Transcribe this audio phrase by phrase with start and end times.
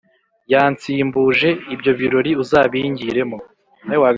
[0.51, 3.37] yansimbuje ibyo birori uzabingiremo